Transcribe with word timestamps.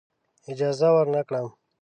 اجازه 0.51 0.87
ورنه 0.95 1.21
کړم. 1.27 1.47